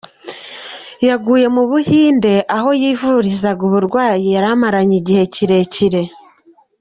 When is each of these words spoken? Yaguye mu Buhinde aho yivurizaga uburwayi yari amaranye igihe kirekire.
Yaguye 1.07 1.47
mu 1.55 1.63
Buhinde 1.69 2.33
aho 2.55 2.69
yivurizaga 2.81 3.61
uburwayi 3.69 4.25
yari 4.35 4.47
amaranye 4.55 4.95
igihe 5.01 5.23
kirekire. 5.33 6.01